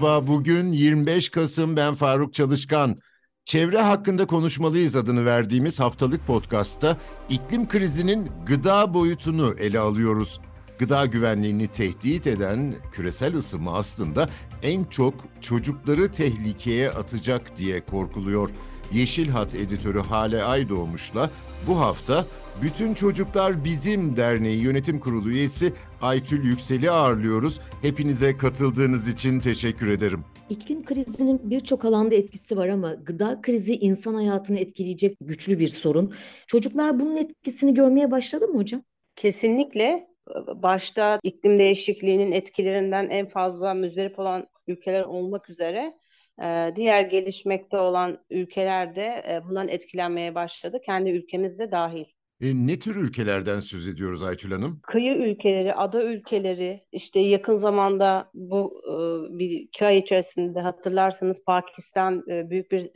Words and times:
Merhaba, 0.00 0.26
bugün 0.26 0.72
25 0.72 1.28
Kasım 1.28 1.76
ben 1.76 1.94
Faruk 1.94 2.34
Çalışkan. 2.34 2.96
Çevre 3.44 3.82
hakkında 3.82 4.26
konuşmalıyız 4.26 4.96
adını 4.96 5.24
verdiğimiz 5.24 5.80
haftalık 5.80 6.26
podcastta 6.26 6.96
iklim 7.28 7.68
krizinin 7.68 8.30
gıda 8.46 8.94
boyutunu 8.94 9.54
ele 9.58 9.78
alıyoruz. 9.78 10.40
Gıda 10.78 11.06
güvenliğini 11.06 11.68
tehdit 11.68 12.26
eden 12.26 12.74
küresel 12.92 13.34
ısınma 13.34 13.76
aslında 13.76 14.28
en 14.62 14.84
çok 14.84 15.14
çocukları 15.40 16.12
tehlikeye 16.12 16.90
atacak 16.90 17.56
diye 17.56 17.84
korkuluyor. 17.84 18.50
Yeşil 18.92 19.28
Hat 19.28 19.54
editörü 19.54 20.00
Hale 20.00 20.44
Aydoğmuş'la 20.44 21.30
bu 21.66 21.80
hafta 21.80 22.26
Bütün 22.62 22.94
Çocuklar 22.94 23.64
Bizim 23.64 24.16
Derneği 24.16 24.60
Yönetim 24.60 25.00
Kurulu 25.00 25.30
üyesi 25.30 25.72
Aytül 26.02 26.44
Yüksel'i 26.44 26.90
ağırlıyoruz. 26.90 27.60
Hepinize 27.82 28.36
katıldığınız 28.36 29.08
için 29.08 29.40
teşekkür 29.40 29.90
ederim. 29.90 30.24
İklim 30.50 30.84
krizinin 30.84 31.50
birçok 31.50 31.84
alanda 31.84 32.14
etkisi 32.14 32.56
var 32.56 32.68
ama 32.68 32.94
gıda 32.94 33.40
krizi 33.42 33.74
insan 33.74 34.14
hayatını 34.14 34.58
etkileyecek 34.58 35.16
güçlü 35.20 35.58
bir 35.58 35.68
sorun. 35.68 36.14
Çocuklar 36.46 37.00
bunun 37.00 37.16
etkisini 37.16 37.74
görmeye 37.74 38.10
başladı 38.10 38.48
mı 38.48 38.58
hocam? 38.58 38.82
Kesinlikle 39.16 40.06
başta 40.54 41.20
iklim 41.22 41.58
değişikliğinin 41.58 42.32
etkilerinden 42.32 43.08
en 43.08 43.28
fazla 43.28 43.74
müzdarip 43.74 44.18
olan 44.18 44.46
ülkeler 44.66 45.02
olmak 45.02 45.50
üzere 45.50 45.94
e, 46.42 46.72
diğer 46.76 47.02
gelişmekte 47.02 47.78
olan 47.78 48.24
ülkeler 48.30 48.94
de 48.96 49.24
e, 49.30 49.40
bundan 49.48 49.68
etkilenmeye 49.68 50.34
başladı. 50.34 50.80
Kendi 50.86 51.10
ülkemizde 51.10 51.70
dahil. 51.70 52.04
E, 52.40 52.46
ne 52.54 52.78
tür 52.78 52.96
ülkelerden 52.96 53.60
söz 53.60 53.86
ediyoruz 53.86 54.22
Aytül 54.22 54.52
Hanım? 54.52 54.80
Kıyı 54.82 55.14
ülkeleri, 55.14 55.74
ada 55.74 56.04
ülkeleri, 56.04 56.84
işte 56.92 57.20
yakın 57.20 57.56
zamanda 57.56 58.30
bu 58.34 58.82
e, 58.84 59.38
bir 59.38 59.50
iki 59.50 59.86
ay 59.86 59.98
içerisinde 59.98 60.60
hatırlarsanız 60.60 61.44
Pakistan 61.44 62.24
e, 62.30 62.50
büyük 62.50 62.72
bir 62.72 62.90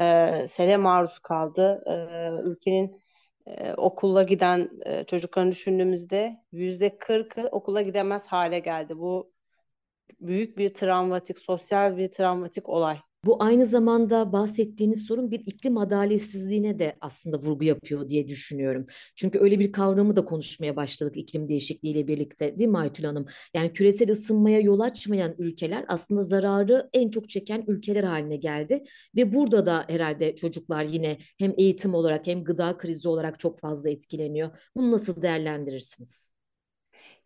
e, 0.00 0.30
sele 0.48 0.76
maruz 0.76 1.18
kaldı. 1.18 1.82
E, 1.86 1.94
ülkenin 2.50 3.02
e, 3.46 3.74
okula 3.74 4.22
giden 4.22 4.70
e, 4.86 5.04
çocuklarını 5.04 5.50
düşündüğümüzde 5.52 6.36
yüzde 6.52 6.98
kırkı 6.98 7.48
okula 7.52 7.82
gidemez 7.82 8.26
hale 8.26 8.58
geldi. 8.58 8.98
Bu 8.98 9.32
büyük 10.20 10.58
bir 10.58 10.68
travmatik, 10.74 11.38
sosyal 11.38 11.96
bir 11.96 12.12
travmatik 12.12 12.68
olay. 12.68 12.98
Bu 13.24 13.42
aynı 13.42 13.66
zamanda 13.66 14.32
bahsettiğiniz 14.32 15.02
sorun 15.02 15.30
bir 15.30 15.40
iklim 15.40 15.78
adaletsizliğine 15.78 16.78
de 16.78 16.96
aslında 17.00 17.38
vurgu 17.38 17.64
yapıyor 17.64 18.08
diye 18.08 18.28
düşünüyorum. 18.28 18.86
Çünkü 19.16 19.38
öyle 19.38 19.58
bir 19.58 19.72
kavramı 19.72 20.16
da 20.16 20.24
konuşmaya 20.24 20.76
başladık 20.76 21.16
iklim 21.16 21.48
değişikliğiyle 21.48 22.06
birlikte 22.08 22.58
değil 22.58 22.70
mi 22.70 22.78
Aytül 22.78 23.04
Hanım? 23.04 23.26
Yani 23.54 23.72
küresel 23.72 24.10
ısınmaya 24.10 24.60
yol 24.60 24.80
açmayan 24.80 25.34
ülkeler 25.38 25.84
aslında 25.88 26.22
zararı 26.22 26.90
en 26.92 27.10
çok 27.10 27.28
çeken 27.28 27.64
ülkeler 27.68 28.04
haline 28.04 28.36
geldi. 28.36 28.84
Ve 29.16 29.34
burada 29.34 29.66
da 29.66 29.84
herhalde 29.88 30.34
çocuklar 30.34 30.82
yine 30.84 31.18
hem 31.38 31.54
eğitim 31.58 31.94
olarak 31.94 32.26
hem 32.26 32.44
gıda 32.44 32.76
krizi 32.76 33.08
olarak 33.08 33.38
çok 33.38 33.60
fazla 33.60 33.90
etkileniyor. 33.90 34.50
Bunu 34.76 34.92
nasıl 34.92 35.22
değerlendirirsiniz? 35.22 36.39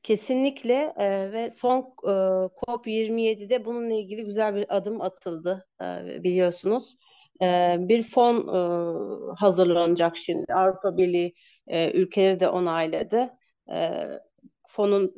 Kesinlikle 0.05 0.95
e, 0.99 1.33
ve 1.33 1.51
son 1.51 1.79
e, 1.81 2.13
COP27'de 2.67 3.65
bununla 3.65 3.95
ilgili 3.95 4.25
güzel 4.25 4.55
bir 4.55 4.77
adım 4.77 5.01
atıldı 5.01 5.67
e, 5.83 5.85
biliyorsunuz. 6.25 6.97
E, 7.43 7.77
bir 7.79 8.03
fon 8.03 8.37
e, 8.49 9.35
hazırlanacak 9.37 10.17
şimdi. 10.17 10.55
Avrupa 10.55 10.97
Birliği 10.97 11.35
e, 11.67 11.91
ülkeleri 11.93 12.41
de 12.41 12.49
onayladı. 12.49 13.31
E, 13.73 13.91
fonun 14.69 15.15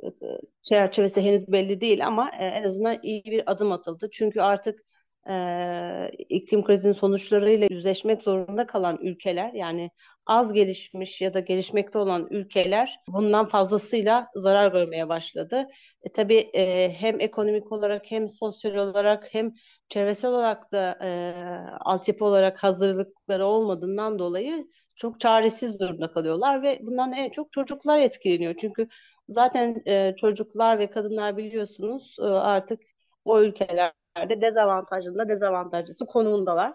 çerçevesi 0.62 1.22
henüz 1.22 1.52
belli 1.52 1.80
değil 1.80 2.06
ama 2.06 2.30
e, 2.40 2.44
en 2.46 2.62
azından 2.62 2.98
iyi 3.02 3.24
bir 3.24 3.42
adım 3.52 3.72
atıldı. 3.72 4.08
Çünkü 4.12 4.40
artık 4.40 4.80
e, 5.28 6.10
iklim 6.28 6.64
krizinin 6.64 6.92
sonuçlarıyla 6.92 7.66
yüzleşmek 7.70 8.22
zorunda 8.22 8.66
kalan 8.66 8.98
ülkeler 9.02 9.52
yani 9.52 9.90
az 10.26 10.52
gelişmiş 10.52 11.20
ya 11.20 11.34
da 11.34 11.40
gelişmekte 11.40 11.98
olan 11.98 12.26
ülkeler 12.30 13.00
bundan 13.08 13.48
fazlasıyla 13.48 14.28
zarar 14.34 14.72
görmeye 14.72 15.08
başladı. 15.08 15.68
E, 16.02 16.12
tabii 16.12 16.50
e, 16.54 16.92
hem 16.92 17.20
ekonomik 17.20 17.72
olarak 17.72 18.10
hem 18.10 18.28
sosyal 18.28 18.74
olarak 18.74 19.34
hem 19.34 19.52
çevresel 19.88 20.30
olarak 20.30 20.72
da 20.72 20.98
e, 21.02 21.32
altyapı 21.80 22.24
olarak 22.24 22.62
hazırlıkları 22.62 23.46
olmadığından 23.46 24.18
dolayı 24.18 24.66
çok 24.96 25.20
çaresiz 25.20 25.80
durumda 25.80 26.12
kalıyorlar 26.12 26.62
ve 26.62 26.78
bundan 26.82 27.12
en 27.12 27.30
çok 27.30 27.52
çocuklar 27.52 27.98
etkileniyor. 28.00 28.54
Çünkü 28.60 28.88
zaten 29.28 29.82
e, 29.86 30.14
çocuklar 30.16 30.78
ve 30.78 30.90
kadınlar 30.90 31.36
biliyorsunuz 31.36 32.16
e, 32.20 32.24
artık 32.24 32.80
o 33.24 33.40
ülkelerde 33.42 34.40
dezavantajlı 34.40 35.28
dezavantajlısı 35.28 36.06
konumundalar 36.06 36.74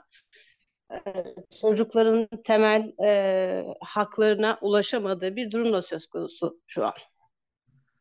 çocukların 1.62 2.28
temel 2.44 2.94
e, 3.06 3.75
haklarına 3.81 4.59
ulaşamadığı 4.62 5.35
bir 5.35 5.52
durum 5.52 5.74
da 5.74 5.81
söz 5.81 6.07
konusu 6.07 6.59
şu 6.68 6.85
an. 6.85 6.94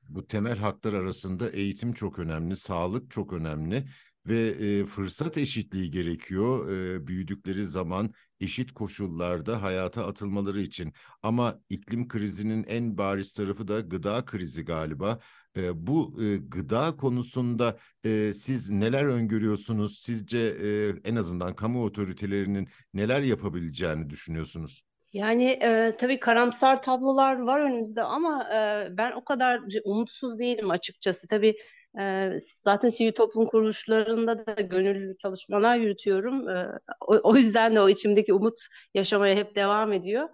Bu 0.08 0.26
temel 0.26 0.56
haklar 0.58 0.92
arasında 0.92 1.50
eğitim 1.50 1.92
çok 1.92 2.18
önemli, 2.18 2.56
sağlık 2.56 3.10
çok 3.10 3.32
önemli 3.32 3.84
ve 4.26 4.48
e, 4.48 4.84
fırsat 4.84 5.38
eşitliği 5.38 5.91
gerekiyor 5.91 6.70
e, 6.70 7.06
büyüdükleri 7.06 7.66
zaman 7.66 8.14
eşit 8.41 8.72
koşullarda 8.72 9.62
hayata 9.62 10.06
atılmaları 10.06 10.60
için. 10.60 10.92
Ama 11.22 11.60
iklim 11.69 12.08
krizinin 12.08 12.64
en 12.69 12.98
bariz 12.98 13.32
tarafı 13.32 13.69
da 13.69 13.80
gıda 13.80 14.25
krizi 14.25 14.64
galiba. 14.64 15.19
E, 15.56 15.86
bu 15.86 16.22
e, 16.22 16.36
gıda 16.36 16.97
konusunda 16.97 17.76
e, 18.04 18.32
siz 18.32 18.70
neler 18.70 19.04
öngörüyorsunuz? 19.04 19.98
Sizce 19.98 20.38
e, 20.38 20.94
en 21.10 21.16
azından 21.16 21.56
kamu 21.56 21.84
otoritelerinin 21.84 22.69
neler 22.94 23.22
yapabileceğini 23.22 24.10
düşünüyorsunuz? 24.10 24.84
Yani 25.12 25.44
e, 25.44 25.97
tabii 25.98 26.20
karamsar 26.20 26.82
tablolar 26.82 27.41
var 27.41 27.60
önümüzde 27.60 28.03
ama 28.03 28.48
e, 28.54 28.88
ben 28.97 29.12
o 29.12 29.25
kadar 29.25 29.60
umutsuz 29.84 30.38
değilim 30.38 30.70
açıkçası. 30.70 31.26
Tabii 31.26 31.56
zaten 32.56 32.88
sivil 32.88 33.12
toplum 33.12 33.46
kuruluşlarında 33.46 34.46
da 34.46 34.60
gönüllü 34.60 35.16
çalışmalar 35.22 35.76
yürütüyorum. 35.76 36.46
O, 37.00 37.36
yüzden 37.36 37.76
de 37.76 37.80
o 37.80 37.88
içimdeki 37.88 38.32
umut 38.32 38.60
yaşamaya 38.94 39.36
hep 39.36 39.56
devam 39.56 39.92
ediyor. 39.92 40.28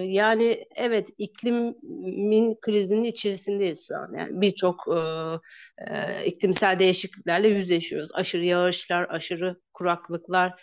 Yani 0.00 0.64
evet 0.76 1.08
iklimin 1.18 2.54
krizinin 2.60 3.04
içerisindeyiz 3.04 3.88
şu 3.88 3.96
an. 3.96 4.12
Yani 4.18 4.40
birçok 4.40 4.84
e, 4.88 5.00
e, 5.94 6.26
iklimsel 6.26 6.78
değişikliklerle 6.78 7.48
yüzleşiyoruz. 7.48 8.10
Aşırı 8.14 8.44
yağışlar, 8.44 9.06
aşırı 9.10 9.60
kuraklıklar. 9.74 10.62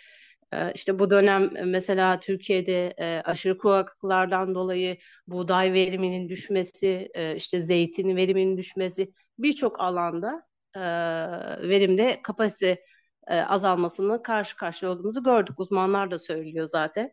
İşte 0.74 0.98
bu 0.98 1.10
dönem 1.10 1.50
mesela 1.64 2.20
Türkiye'de 2.20 2.94
aşırı 3.24 3.58
kuraklıklardan 3.58 4.54
dolayı 4.54 4.96
buğday 5.26 5.72
veriminin 5.72 6.28
düşmesi, 6.28 7.08
işte 7.36 7.60
zeytin 7.60 8.16
veriminin 8.16 8.56
düşmesi 8.56 9.12
birçok 9.38 9.80
alanda 9.80 10.46
e, 10.76 10.80
verimde 11.68 12.20
kapasite 12.22 12.84
e, 13.28 13.40
azalmasının 13.40 14.22
karşı 14.22 14.56
karşıya 14.56 14.92
olduğumuzu 14.92 15.22
gördük. 15.22 15.60
Uzmanlar 15.60 16.10
da 16.10 16.18
söylüyor 16.18 16.66
zaten. 16.66 17.12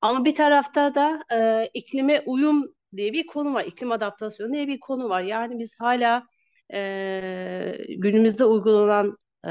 Ama 0.00 0.24
bir 0.24 0.34
tarafta 0.34 0.94
da 0.94 1.22
e, 1.32 1.70
iklime 1.74 2.22
uyum 2.26 2.74
diye 2.96 3.12
bir 3.12 3.26
konu 3.26 3.54
var. 3.54 3.64
İklim 3.64 3.92
adaptasyonu 3.92 4.52
diye 4.52 4.68
bir 4.68 4.80
konu 4.80 5.08
var. 5.08 5.22
Yani 5.22 5.58
biz 5.58 5.76
hala 5.80 6.26
e, 6.74 7.76
günümüzde 7.88 8.44
uygulanan 8.44 9.18
e, 9.46 9.50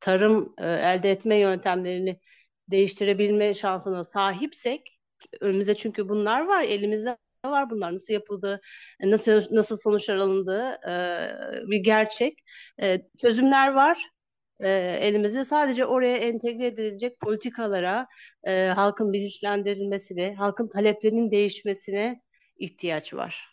tarım 0.00 0.54
e, 0.58 0.66
elde 0.70 1.10
etme 1.10 1.36
yöntemlerini 1.36 2.20
değiştirebilme 2.70 3.54
şansına 3.54 4.04
sahipsek 4.04 4.98
önümüzde 5.40 5.74
çünkü 5.74 6.08
bunlar 6.08 6.46
var 6.46 6.62
elimizde 6.62 7.18
var. 7.50 7.70
Bunlar 7.70 7.94
nasıl 7.94 8.14
yapıldı 8.14 8.60
nasıl 9.04 9.42
nasıl 9.50 9.76
sonuçlar 9.76 10.16
alındığı 10.16 10.78
e, 10.88 10.92
bir 11.70 11.78
gerçek. 11.78 12.38
E, 12.82 12.98
çözümler 13.20 13.72
var 13.72 13.98
e, 14.60 14.68
elimizde. 15.00 15.44
Sadece 15.44 15.86
oraya 15.86 16.16
entegre 16.16 16.66
edilecek 16.66 17.20
politikalara, 17.20 18.06
e, 18.46 18.66
halkın 18.66 19.12
bilinçlendirilmesine, 19.12 20.34
halkın 20.34 20.68
taleplerinin 20.68 21.30
değişmesine 21.30 22.22
ihtiyaç 22.58 23.14
var. 23.14 23.52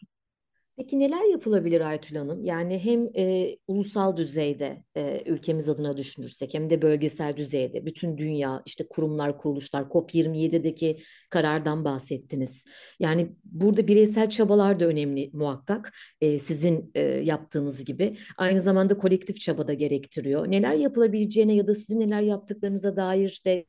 Peki 0.77 1.00
neler 1.00 1.31
yapılabilir 1.31 1.81
Aytül 1.81 2.16
Hanım? 2.16 2.45
Yani 2.45 2.80
hem 2.80 3.10
e, 3.16 3.56
ulusal 3.68 4.18
düzeyde 4.18 4.83
e, 4.98 5.24
ülkemiz 5.25 5.69
adına 5.69 5.98
düşünürsek 5.98 6.54
hem 6.54 6.69
de 6.69 6.81
bölgesel 6.81 7.38
düzeyde 7.38 7.86
bütün 7.86 8.18
dünya 8.18 8.62
işte 8.66 8.88
kurumlar 8.88 9.38
kuruluşlar 9.38 9.83
COP27'deki 9.83 10.98
karardan 11.30 11.86
bahsettiniz. 11.86 12.66
Yani 13.00 13.36
burada 13.44 13.88
bireysel 13.88 14.30
çabalar 14.30 14.80
da 14.80 14.86
önemli 14.86 15.30
muhakkak 15.33 15.94
e, 16.22 16.39
sizin 16.39 16.92
e, 16.95 17.01
yaptığınız 17.01 17.86
gibi. 17.86 18.18
Aynı 18.38 18.62
zamanda 18.62 18.98
kolektif 18.98 19.39
çaba 19.39 19.68
da 19.68 19.74
gerektiriyor. 19.74 20.51
Neler 20.51 20.74
yapılabileceğine 20.74 21.56
ya 21.56 21.68
da 21.68 21.75
sizin 21.75 22.00
neler 22.00 22.21
yaptıklarınıza 22.21 22.95
dair 22.95 23.42
de 23.45 23.66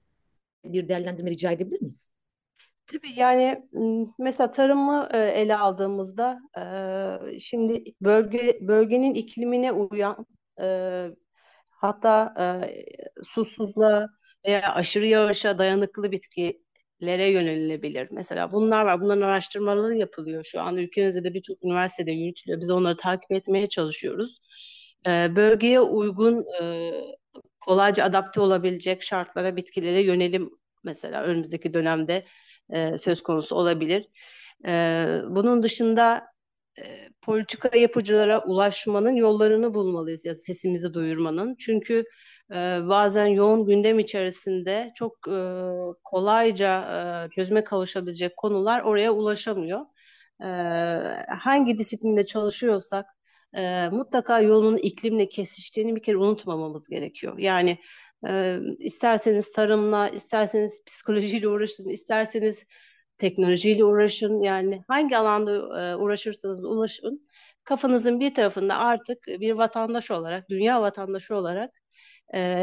bir 0.65 0.89
değerlendirme 0.89 1.31
rica 1.31 1.51
edebilir 1.53 1.81
miyiz? 1.81 2.16
Tabii 2.87 3.13
yani 3.17 3.69
mesela 4.19 4.51
tarımı 4.51 5.09
ele 5.13 5.57
aldığımızda 5.57 6.41
şimdi 7.41 7.85
bölge 8.01 8.59
bölgenin 8.61 9.15
iklimine 9.15 9.73
uyan 9.73 10.27
Hatta 11.77 12.35
e, 12.41 12.75
susuzluğa 13.25 14.09
veya 14.47 14.75
aşırı 14.75 15.07
yağışa 15.07 15.59
dayanıklı 15.59 16.13
bitkilere 16.13 17.31
yönelilebilir. 17.31 18.09
Mesela 18.11 18.53
bunlar 18.53 18.85
var. 18.85 19.01
Bunların 19.01 19.23
araştırmaları 19.23 19.97
yapılıyor. 19.97 20.45
Şu 20.45 20.61
an 20.61 20.77
ülkemizde 20.77 21.25
de 21.25 21.35
birçok 21.35 21.65
üniversitede 21.65 22.13
yürütülüyor. 22.13 22.61
Biz 22.61 22.71
onları 22.71 22.97
takip 22.97 23.33
etmeye 23.33 23.69
çalışıyoruz. 23.69 24.39
E, 25.07 25.37
bölgeye 25.37 25.81
uygun, 25.81 26.45
e, 26.63 26.93
kolayca 27.61 28.05
adapte 28.05 28.41
olabilecek 28.41 29.03
şartlara, 29.03 29.57
bitkilere 29.57 30.01
yönelim 30.01 30.51
mesela 30.85 31.23
önümüzdeki 31.23 31.75
dönemde 31.75 32.25
e, 32.75 32.99
söz 32.99 33.23
konusu 33.23 33.57
olabilir. 33.57 34.09
E, 34.67 35.07
bunun 35.31 35.63
dışında 35.63 36.27
e, 36.79 37.09
politika 37.23 37.79
yapıcılara 37.79 38.45
ulaşmanın 38.45 39.13
yollarını 39.13 39.75
bulmalıyız 39.75 40.25
ya 40.25 40.35
sesimizi 40.35 40.95
duyurmanın. 40.95 41.57
Çünkü 41.59 42.05
e, 42.53 42.57
bazen 42.89 43.27
yoğun 43.27 43.67
gündem 43.67 43.99
içerisinde 43.99 44.93
çok 44.95 45.29
e, 45.29 45.39
kolayca 46.05 46.81
e, 47.27 47.31
çözüme 47.31 47.65
kavuşabilecek 47.65 48.37
konular 48.37 48.81
oraya 48.83 49.13
ulaşamıyor. 49.13 49.81
E, 50.43 50.47
hangi 51.41 51.79
disiplinde 51.79 52.27
çalışıyorsak 52.27 53.07
e, 53.57 53.89
mutlaka 53.89 54.41
yolun 54.41 54.77
iklimle 54.77 55.29
kesiştiğini 55.29 55.97
bir 55.97 56.03
kere 56.03 56.17
unutmamamız 56.17 56.89
gerekiyor. 56.89 57.39
Yani 57.39 57.79
e, 58.29 58.59
isterseniz 58.79 59.53
tarımla, 59.53 60.09
isterseniz 60.09 60.85
psikolojiyle 60.87 61.49
uğraşın, 61.49 61.89
isterseniz 61.89 62.67
teknolojiyle 63.19 63.85
uğraşın. 63.85 64.43
Yani 64.43 64.83
hangi 64.89 65.17
alanda 65.17 65.53
uğraşırsanız 65.99 66.65
ulaşın. 66.65 67.29
Kafanızın 67.65 68.21
bir 68.21 68.35
tarafında 68.35 68.77
artık 68.77 69.27
bir 69.27 69.53
vatandaş 69.53 70.11
olarak, 70.11 70.51
dünya 70.51 70.83
vatandaşı 70.83 71.35
olarak 71.37 71.71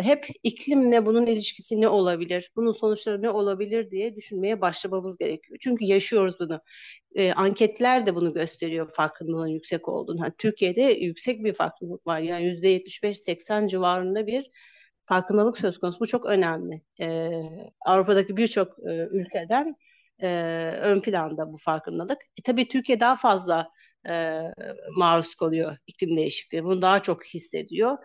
hep 0.02 0.28
iklimle 0.44 1.06
bunun 1.06 1.26
ilişkisi 1.26 1.82
ne 1.82 1.88
olabilir, 1.88 2.52
bunun 2.56 2.72
sonuçları 2.72 3.22
ne 3.22 3.30
olabilir 3.30 3.92
diye 3.92 4.16
düşünmeye 4.16 4.62
başlamamız 4.62 5.18
gerekiyor. 5.18 5.58
Çünkü 5.62 5.86
yaşıyoruz 5.86 6.36
bunu. 6.40 6.62
E, 7.16 7.34
anketler 7.34 8.06
de 8.06 8.16
bunu 8.16 8.34
gösteriyor 8.34 8.92
farkındalığın 8.94 9.48
yüksek 9.48 9.90
olduğunu. 9.90 10.22
Yani 10.22 10.34
Türkiye'de 10.38 10.82
yüksek 10.82 11.44
bir 11.44 11.54
farkındalık 11.54 12.08
var. 12.08 12.20
Yani 12.20 12.46
%75-80 12.46 13.68
civarında 13.68 14.28
bir 14.28 14.46
farkındalık 15.06 15.58
söz 15.58 15.80
konusu. 15.80 16.00
Bu 16.00 16.08
çok 16.08 16.26
önemli. 16.26 16.82
E, 17.02 17.32
Avrupa'daki 17.86 18.38
birçok 18.38 18.80
e, 18.88 19.08
ülkeden 19.12 19.76
e, 20.22 20.28
ön 20.82 21.02
planda 21.02 21.54
bu 21.54 21.58
farkındalık. 21.58 22.22
E, 22.38 22.42
tabii 22.46 22.68
Türkiye 22.68 23.00
daha 23.00 23.16
fazla 23.16 23.70
e, 24.10 24.42
maruz 24.98 25.36
kalıyor 25.36 25.78
iklim 25.88 26.18
değişikliği. 26.18 26.64
Bunu 26.64 26.82
daha 26.82 27.02
çok 27.02 27.26
hissediyor. 27.26 27.98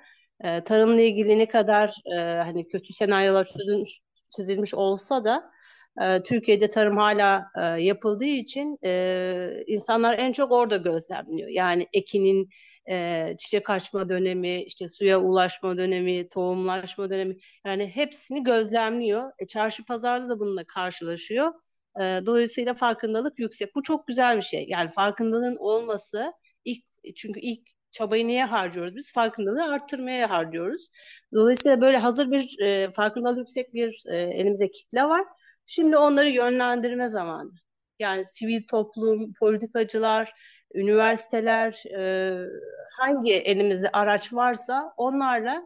E, 0.45 0.65
tarımla 0.65 1.01
ilgili 1.01 1.39
ne 1.39 1.49
kadar 1.49 1.95
e, 2.13 2.21
hani 2.21 2.69
kötü 2.69 2.93
senaryolar 2.93 3.45
çözülmüş, 3.45 4.01
çizilmiş 4.37 4.75
olsa 4.75 5.25
da 5.25 5.51
e, 6.03 6.23
Türkiye'de 6.23 6.69
tarım 6.69 6.97
hala 6.97 7.45
e, 7.59 7.63
yapıldığı 7.63 8.25
için 8.25 8.79
e, 8.85 9.65
insanlar 9.67 10.19
en 10.19 10.33
çok 10.33 10.53
orada 10.53 10.77
gözlemliyor. 10.77 11.49
Yani 11.49 11.87
ekinin 11.93 12.49
e, 12.91 13.35
çiçek 13.39 13.71
açma 13.71 14.09
dönemi, 14.09 14.63
işte 14.63 14.89
suya 14.89 15.21
ulaşma 15.21 15.79
dönemi, 15.79 16.29
tohumlaşma 16.29 17.11
dönemi 17.11 17.37
yani 17.67 17.87
hepsini 17.87 18.45
gözlemliyor. 18.45 19.33
E, 19.39 19.47
çarşı 19.47 19.85
pazarda 19.85 20.29
da 20.29 20.41
bununla 20.41 20.65
karşılaşıyor. 20.65 21.53
E, 22.01 22.03
dolayısıyla 22.27 22.75
farkındalık 22.75 23.39
yüksek. 23.39 23.75
Bu 23.75 23.83
çok 23.83 24.07
güzel 24.07 24.37
bir 24.37 24.43
şey. 24.43 24.67
Yani 24.69 24.91
farkındalığın 24.91 25.57
olması 25.57 26.33
ilk 26.65 26.85
çünkü 27.17 27.41
ilk 27.41 27.69
çabayı 27.93 28.27
niye 28.29 28.45
harcıyoruz 28.45 28.97
biz? 28.97 29.13
Farkındalığı 29.13 29.73
arttırmaya 29.73 30.31
harcıyoruz. 30.31 30.89
Dolayısıyla 31.35 31.81
böyle 31.81 31.99
hazır 31.99 32.31
bir 32.31 32.59
e, 32.61 32.91
farkındalığı 32.91 33.39
yüksek 33.39 33.75
bir 33.75 34.03
e, 34.09 34.17
elimizde 34.17 34.71
kitle 34.71 35.05
var. 35.05 35.25
Şimdi 35.67 35.97
onları 35.97 36.29
yönlendirme 36.29 37.09
zamanı. 37.09 37.51
Yani 37.99 38.25
sivil 38.27 38.67
toplum, 38.67 39.33
politikacılar, 39.33 40.33
üniversiteler, 40.75 41.85
e, 41.99 42.47
hangi 42.99 43.33
elimizde 43.33 43.91
araç 43.93 44.33
varsa 44.33 44.95
onlarla 44.97 45.63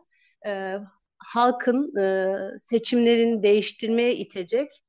e, 0.46 0.76
halkın 1.18 1.96
e, 1.96 2.36
seçimlerini 2.58 3.42
değiştirmeye 3.42 4.16
itecek 4.16 4.82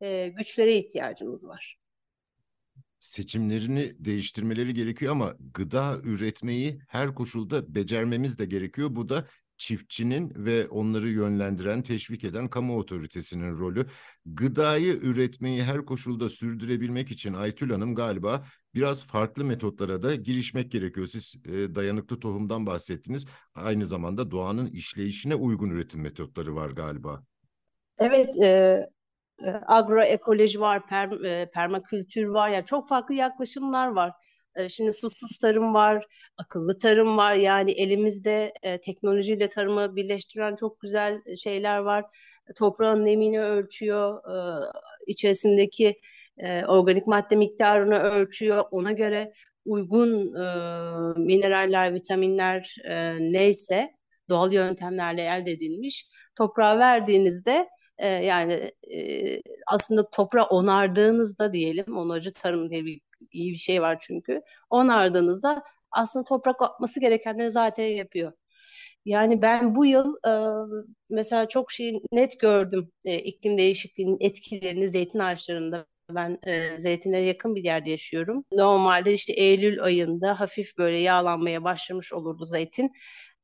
e, 0.00 0.28
güçlere 0.28 0.76
ihtiyacımız 0.76 1.48
var. 1.48 1.78
Seçimlerini 3.00 3.92
değiştirmeleri 3.98 4.74
gerekiyor 4.74 5.12
ama 5.12 5.34
gıda 5.54 5.96
üretmeyi 6.04 6.80
her 6.88 7.14
koşulda 7.14 7.74
becermemiz 7.74 8.38
de 8.38 8.44
gerekiyor. 8.44 8.88
Bu 8.92 9.08
da 9.08 9.26
çiftçinin 9.58 10.32
ve 10.36 10.68
onları 10.68 11.08
yönlendiren, 11.08 11.82
teşvik 11.82 12.24
eden 12.24 12.48
kamu 12.48 12.76
otoritesinin 12.76 13.58
rolü. 13.58 13.86
Gıdayı 14.26 14.92
üretmeyi 14.92 15.62
her 15.62 15.84
koşulda 15.84 16.28
sürdürebilmek 16.28 17.10
için 17.10 17.34
Aytül 17.34 17.70
Hanım 17.70 17.94
galiba 17.94 18.44
biraz 18.74 19.04
farklı 19.04 19.44
metotlara 19.44 20.02
da 20.02 20.14
girişmek 20.14 20.72
gerekiyor. 20.72 21.06
Siz 21.06 21.36
e, 21.46 21.74
dayanıklı 21.74 22.20
tohumdan 22.20 22.66
bahsettiniz. 22.66 23.26
Aynı 23.54 23.86
zamanda 23.86 24.30
doğanın 24.30 24.66
işleyişine 24.66 25.34
uygun 25.34 25.70
üretim 25.70 26.00
metotları 26.00 26.54
var 26.54 26.70
galiba. 26.70 27.22
Evet, 27.98 28.36
e, 28.42 28.80
agroekoloji 29.66 30.60
var, 30.60 30.86
per, 30.86 31.10
e, 31.10 31.50
permakültür 31.50 32.26
var. 32.26 32.48
Yani 32.48 32.64
çok 32.64 32.88
farklı 32.88 33.14
yaklaşımlar 33.14 33.88
var. 33.88 34.12
E, 34.58 34.68
şimdi 34.68 34.92
susuz 34.92 35.38
tarım 35.38 35.74
var, 35.74 36.04
akıllı 36.38 36.78
tarım 36.78 37.16
var. 37.16 37.34
Yani 37.34 37.72
elimizde 37.72 38.52
e, 38.62 38.78
teknolojiyle 38.80 39.48
tarımı 39.48 39.96
birleştiren 39.96 40.54
çok 40.54 40.80
güzel 40.80 41.22
şeyler 41.36 41.78
var. 41.78 42.04
Toprağın 42.58 43.04
nemini 43.04 43.40
ölçüyor, 43.40 44.18
e, 44.24 44.36
içerisindeki 45.06 46.00
e, 46.38 46.64
organik 46.64 47.06
madde 47.06 47.36
miktarını 47.36 47.98
ölçüyor. 47.98 48.64
Ona 48.70 48.92
göre 48.92 49.32
uygun 49.64 50.34
e, 50.34 50.44
mineraller, 51.18 51.94
vitaminler 51.94 52.76
e, 52.84 53.16
neyse 53.32 53.90
doğal 54.28 54.52
yöntemlerle 54.52 55.22
elde 55.22 55.50
edilmiş. 55.50 56.06
Toprağa 56.36 56.78
verdiğinizde 56.78 57.68
e, 57.98 58.08
yani 58.08 58.72
e, 58.94 59.40
aslında 59.66 60.10
toprağı 60.10 60.44
onardığınızda 60.46 61.52
diyelim, 61.52 61.96
onarıcı 61.96 62.32
tarım 62.32 62.70
diye 62.70 62.84
bir 62.84 63.00
iyi 63.32 63.52
bir 63.52 63.56
şey 63.58 63.82
var 63.82 63.98
çünkü. 64.00 64.42
Onardığınızda 64.70 65.62
aslında 65.90 66.24
toprak 66.24 66.62
atması 66.62 67.00
gerekenleri 67.00 67.50
zaten 67.50 67.84
yapıyor. 67.84 68.32
Yani 69.04 69.42
ben 69.42 69.74
bu 69.74 69.86
yıl 69.86 70.14
e, 70.26 70.32
mesela 71.10 71.48
çok 71.48 71.72
şey 71.72 72.00
net 72.12 72.40
gördüm 72.40 72.92
e, 73.04 73.18
iklim 73.18 73.58
değişikliğinin 73.58 74.16
etkilerini 74.20 74.88
zeytin 74.88 75.18
ağaçlarında. 75.18 75.86
Ben 76.10 76.38
e, 76.46 76.78
zeytinlere 76.78 77.24
yakın 77.24 77.54
bir 77.56 77.64
yerde 77.64 77.90
yaşıyorum. 77.90 78.44
Normalde 78.52 79.12
işte 79.12 79.32
Eylül 79.32 79.82
ayında 79.82 80.40
hafif 80.40 80.78
böyle 80.78 80.98
yağlanmaya 81.00 81.64
başlamış 81.64 82.12
olurdu 82.12 82.44
zeytin. 82.44 82.92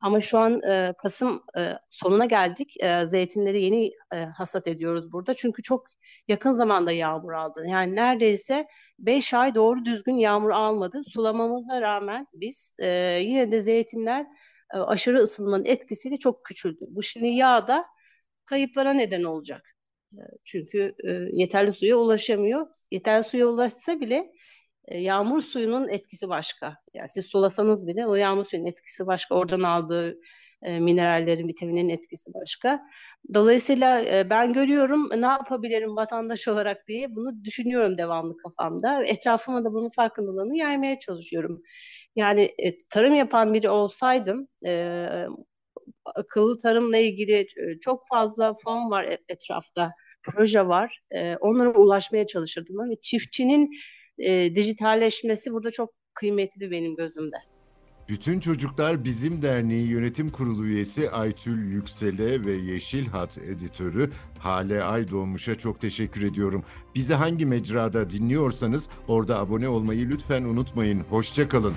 Ama 0.00 0.20
şu 0.20 0.38
an 0.38 0.62
e, 0.62 0.94
Kasım 0.98 1.42
e, 1.58 1.72
sonuna 1.90 2.24
geldik. 2.26 2.74
E, 2.82 3.06
zeytinleri 3.06 3.62
yeni 3.62 3.92
e, 4.14 4.16
hasat 4.16 4.66
ediyoruz 4.66 5.12
burada. 5.12 5.34
Çünkü 5.34 5.62
çok 5.62 5.86
yakın 6.28 6.52
zamanda 6.52 6.92
yağmur 6.92 7.32
aldı. 7.32 7.64
Yani 7.68 7.96
neredeyse 7.96 8.66
5 8.98 9.34
ay 9.34 9.54
doğru 9.54 9.84
düzgün 9.84 10.16
yağmur 10.16 10.50
almadı. 10.50 11.02
Sulamamıza 11.04 11.80
rağmen 11.80 12.26
biz 12.34 12.74
e, 12.78 12.88
yine 13.22 13.52
de 13.52 13.62
zeytinler 13.62 14.26
e, 14.74 14.78
aşırı 14.78 15.18
ısınmanın 15.18 15.64
etkisiyle 15.64 16.16
çok 16.18 16.44
küçüldü. 16.44 16.84
Bu 16.90 17.02
şimdi 17.02 17.28
yağda 17.28 17.84
kayıplara 18.44 18.92
neden 18.92 19.22
olacak. 19.24 19.76
E, 20.12 20.22
çünkü 20.44 20.94
e, 21.08 21.10
yeterli 21.32 21.72
suya 21.72 21.96
ulaşamıyor. 21.96 22.66
Yeterli 22.90 23.24
suya 23.24 23.46
ulaşsa 23.46 24.00
bile 24.00 24.32
e, 24.88 24.98
yağmur 24.98 25.42
suyunun 25.42 25.88
etkisi 25.88 26.28
başka. 26.28 26.76
Yani 26.94 27.08
siz 27.08 27.26
sulasanız 27.26 27.86
bile 27.86 28.06
o 28.06 28.14
yağmur 28.14 28.44
suyunun 28.44 28.66
etkisi 28.66 29.06
başka. 29.06 29.34
Oradan 29.34 29.62
aldığı 29.62 30.18
e, 30.64 30.80
minerallerin, 30.80 31.48
vitaminlerin 31.48 31.88
etkisi 31.88 32.30
başka. 32.34 32.80
Dolayısıyla 33.34 34.00
e, 34.00 34.30
ben 34.30 34.52
görüyorum 34.52 35.10
ne 35.16 35.26
yapabilirim 35.26 35.96
vatandaş 35.96 36.48
olarak 36.48 36.86
diye 36.88 37.14
bunu 37.14 37.44
düşünüyorum 37.44 37.98
devamlı 37.98 38.36
kafamda. 38.36 39.04
Etrafıma 39.04 39.64
da 39.64 39.72
bunun 39.72 39.88
farkındalığını 39.88 40.56
yaymaya 40.56 40.98
çalışıyorum. 40.98 41.62
Yani 42.16 42.50
e, 42.58 42.78
tarım 42.90 43.14
yapan 43.14 43.54
biri 43.54 43.68
olsaydım 43.68 44.48
akıllı 46.04 46.58
tarımla 46.58 46.98
ilgili 46.98 47.46
çok 47.80 48.02
fazla 48.08 48.54
fon 48.64 48.90
var 48.90 49.18
etrafta, 49.28 49.92
proje 50.22 50.66
var. 50.66 51.00
Onlara 51.40 51.70
ulaşmaya 51.70 52.26
çalışırdım. 52.26 52.90
Ve 52.90 52.94
çiftçinin 53.00 53.70
dijitalleşmesi 54.54 55.52
burada 55.52 55.70
çok 55.70 55.90
kıymetli 56.14 56.70
benim 56.70 56.96
gözümde. 56.96 57.53
Bütün 58.08 58.40
Çocuklar 58.40 59.04
Bizim 59.04 59.42
Derneği 59.42 59.88
Yönetim 59.88 60.30
Kurulu 60.30 60.66
üyesi 60.66 61.10
Aytül 61.10 61.72
Yüksel'e 61.72 62.44
ve 62.44 62.52
Yeşil 62.52 63.06
Hat 63.06 63.38
editörü 63.38 64.10
Hale 64.38 64.82
Aydoğmuş'a 64.82 65.58
çok 65.58 65.80
teşekkür 65.80 66.22
ediyorum. 66.22 66.64
Bizi 66.94 67.14
hangi 67.14 67.46
mecrada 67.46 68.10
dinliyorsanız 68.10 68.88
orada 69.08 69.38
abone 69.38 69.68
olmayı 69.68 70.08
lütfen 70.08 70.42
unutmayın. 70.42 71.00
Hoşçakalın. 71.10 71.74